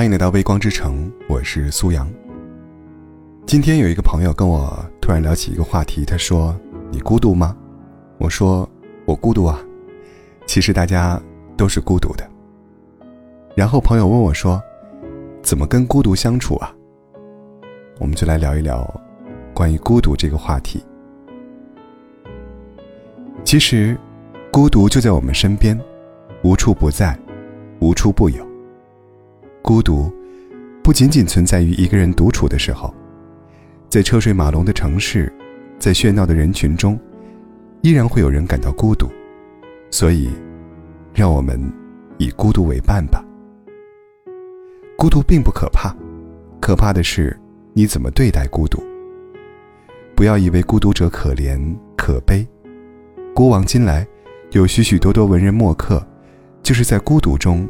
[0.00, 2.10] 欢迎来到微光之城，我是苏阳。
[3.44, 6.58] 今天有一个朋友跟我突然聊起一个话题，他说
[6.90, 7.54] ：“你孤独吗？”
[8.16, 8.66] 我说
[9.04, 9.60] ：“我孤独啊。”
[10.48, 11.20] 其实大家
[11.54, 12.26] 都是孤独的。
[13.54, 14.58] 然后朋友问我说
[15.44, 16.74] ：“怎么跟孤独相处啊？”
[18.00, 18.82] 我们就来聊一聊
[19.52, 20.82] 关于孤独这个话题。
[23.44, 23.98] 其实，
[24.50, 25.78] 孤独就在我们身边，
[26.42, 27.14] 无处不在，
[27.80, 28.49] 无处不有。
[29.62, 30.12] 孤独
[30.82, 32.92] 不仅仅存在于一个人独处的时候，
[33.88, 35.32] 在车水马龙的城市，
[35.78, 36.98] 在喧闹的人群中，
[37.82, 39.08] 依然会有人感到孤独。
[39.90, 40.30] 所以，
[41.12, 41.60] 让我们
[42.18, 43.24] 以孤独为伴吧。
[44.96, 45.94] 孤独并不可怕，
[46.60, 47.38] 可怕的是
[47.72, 48.82] 你怎么对待孤独。
[50.14, 51.58] 不要以为孤独者可怜
[51.96, 52.46] 可悲。
[53.34, 54.06] 古往今来，
[54.52, 56.06] 有许许多多文人墨客，
[56.62, 57.68] 就是在孤独中，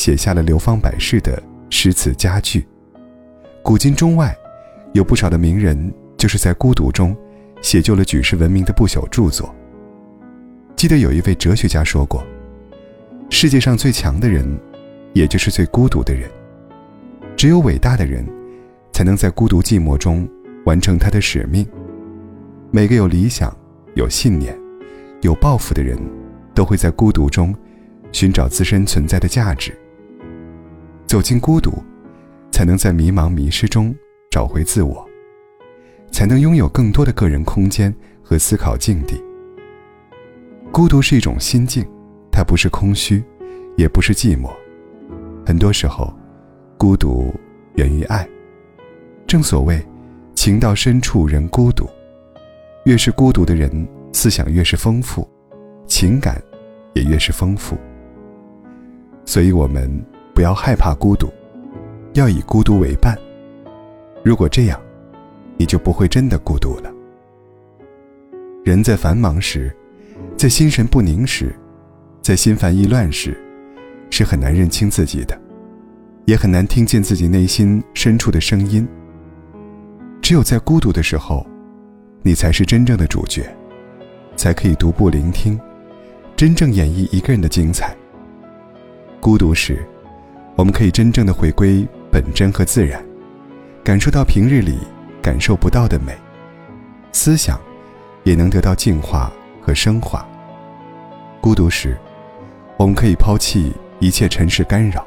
[0.00, 2.66] 写下了流芳百世的诗词佳句。
[3.62, 4.34] 古今中外，
[4.94, 7.14] 有不少的名人，就是在孤独中，
[7.60, 9.54] 写就了举世闻名的不朽著作。
[10.74, 12.24] 记得有一位哲学家说过
[13.28, 14.58] ：“世界上最强的人，
[15.12, 16.30] 也就是最孤独的人。
[17.36, 18.26] 只有伟大的人，
[18.94, 20.26] 才能在孤独寂寞中
[20.64, 21.68] 完成他的使命。
[22.70, 23.54] 每个有理想、
[23.96, 24.58] 有信念。”
[25.20, 25.98] 有抱负的人，
[26.54, 27.54] 都会在孤独中
[28.12, 29.76] 寻找自身存在的价值。
[31.10, 31.72] 走进孤独，
[32.52, 33.92] 才能在迷茫迷失中
[34.30, 35.04] 找回自我，
[36.12, 39.20] 才能拥有更多的个人空间和思考境地。
[40.70, 41.84] 孤独是一种心境，
[42.30, 43.24] 它不是空虚，
[43.76, 44.52] 也不是寂寞。
[45.44, 46.14] 很多时候，
[46.78, 47.34] 孤独
[47.74, 48.24] 源于爱。
[49.26, 49.84] 正所谓，
[50.36, 51.90] 情到深处人孤独。
[52.84, 53.84] 越是孤独的人。
[54.12, 55.28] 思想越是丰富，
[55.88, 56.40] 情感
[56.94, 57.76] 也越是丰富。
[59.24, 59.90] 所以，我们
[60.34, 61.28] 不要害怕孤独，
[62.14, 63.16] 要以孤独为伴。
[64.22, 64.80] 如果这样，
[65.56, 66.92] 你就不会真的孤独了。
[68.64, 69.74] 人在繁忙时，
[70.36, 71.54] 在心神不宁时，
[72.22, 73.36] 在心烦意乱时，
[74.10, 75.38] 是很难认清自己的，
[76.26, 78.86] 也很难听见自己内心深处的声音。
[80.20, 81.46] 只有在孤独的时候，
[82.22, 83.44] 你才是真正的主角。
[84.36, 85.60] 才可以独步聆听，
[86.34, 87.94] 真正演绎一个人的精彩。
[89.20, 89.86] 孤独时，
[90.60, 93.02] 我们可以真正的回归本真和自然，
[93.82, 94.76] 感受到平日里
[95.22, 96.14] 感受不到的美，
[97.12, 97.58] 思想
[98.24, 99.32] 也能得到净化
[99.62, 100.22] 和升华。
[101.40, 101.96] 孤独时，
[102.76, 105.06] 我们可以抛弃一切尘世干扰，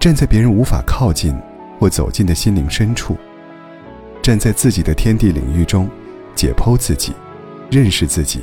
[0.00, 1.32] 站在别人无法靠近
[1.78, 3.16] 或走进的心灵深处，
[4.20, 5.88] 站在自己的天地领域中，
[6.34, 7.12] 解剖自己。
[7.70, 8.42] 认识自己，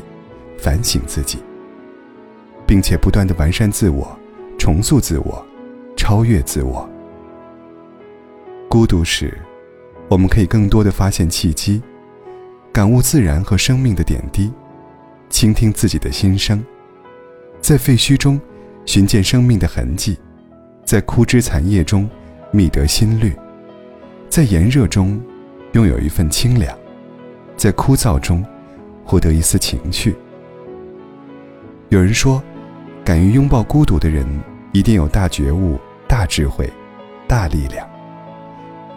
[0.57, 1.39] 反省自己，
[2.65, 4.17] 并且不断的完善自我，
[4.57, 5.45] 重塑自我，
[6.09, 6.89] 超越自我。
[8.67, 9.37] 孤独时，
[10.09, 11.83] 我们可以更多的发现契机，
[12.73, 14.51] 感悟自然和生命的点滴，
[15.29, 16.65] 倾听自己的心声，
[17.61, 18.41] 在废墟中
[18.87, 20.17] 寻见生命的痕迹，
[20.83, 22.09] 在枯枝残叶中
[22.49, 23.31] 觅得心律，
[24.29, 25.21] 在炎热中
[25.73, 26.75] 拥有一份清凉，
[27.55, 28.43] 在枯燥中。
[29.05, 30.15] 获得一丝情趣。
[31.89, 32.41] 有人说，
[33.05, 34.25] 敢于拥抱孤独的人，
[34.71, 36.69] 一定有大觉悟、大智慧、
[37.27, 37.87] 大力量。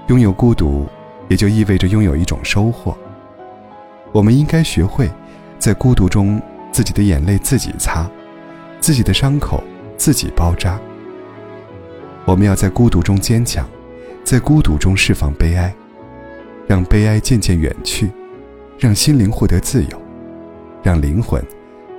[0.08, 0.88] 拥有孤独，
[1.28, 2.96] 也就意味着拥有一种收获。
[4.10, 5.08] 我们应该学会，
[5.58, 6.40] 在孤独中，
[6.72, 8.10] 自己的眼泪自己擦，
[8.80, 9.62] 自己的伤口
[9.96, 10.80] 自己包扎。
[12.24, 13.68] 我们要在孤独中坚强，
[14.24, 15.72] 在孤独中释放悲哀，
[16.66, 18.10] 让悲哀渐渐远去，
[18.78, 20.02] 让心灵获得自由。
[20.82, 21.40] 让灵魂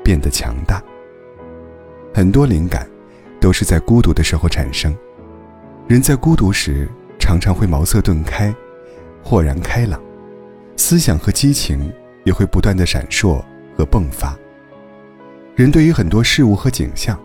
[0.04, 0.84] 变得强大。
[2.14, 2.86] 很多灵感
[3.44, 4.96] 都是在孤独的时候产生。
[5.86, 6.88] 人在孤独时，
[7.20, 8.56] 常常会茅塞顿开，
[9.22, 10.02] 豁然开朗，
[10.78, 11.92] 思想和激情
[12.24, 13.44] 也会不断的闪烁
[13.76, 14.34] 和迸发。
[15.56, 17.20] 人对于很多事物和景象，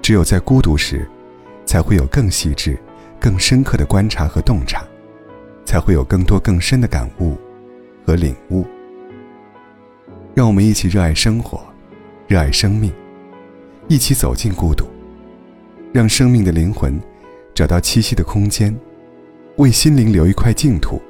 [0.00, 1.06] 只有在孤独时，
[1.66, 2.78] 才会有更细致、
[3.20, 4.82] 更深刻的观察和洞察，
[5.66, 7.36] 才会有更多更深的感悟
[8.06, 8.64] 和领悟。
[10.32, 11.62] 让我们一起热爱生活，
[12.26, 12.90] 热爱生命，
[13.88, 14.86] 一起走进孤独，
[15.94, 17.00] 让生命的灵魂
[17.54, 18.76] 找到栖息的空间，
[19.58, 21.00] 为心灵留一块净土。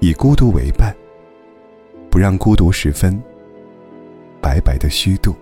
[0.00, 0.92] 以孤独为伴，
[2.10, 3.22] 不让孤独时分
[4.40, 5.36] 白白的虚度。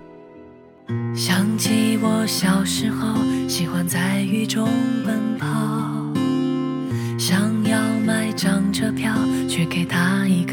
[1.15, 3.17] 想起我小时候，
[3.49, 4.69] 喜欢在雨中
[5.03, 5.49] 奔跑，
[7.19, 9.15] 想要买张车票，
[9.49, 10.53] 去给他一个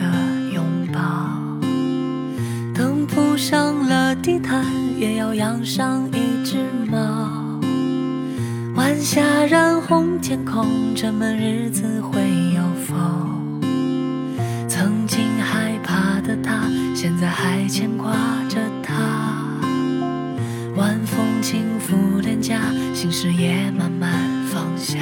[0.54, 1.02] 拥抱。
[2.74, 4.64] 等铺上了地毯，
[4.98, 6.17] 也要养上一。
[8.98, 10.66] 晚霞染红天空，
[10.96, 12.20] 这么日子会
[12.56, 12.96] 有否？
[14.68, 16.64] 曾经害怕的他，
[16.96, 18.12] 现在还牵挂
[18.50, 18.96] 着他。
[20.76, 22.60] 晚风轻拂脸颊，
[22.92, 24.10] 心事也慢慢
[24.48, 24.98] 放下。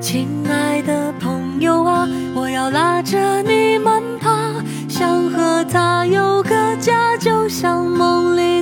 [0.00, 4.54] 亲爱的朋友啊，我要拉着你慢爬，
[4.88, 8.59] 想和他有个家，就像梦里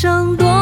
[0.00, 0.57] 生多。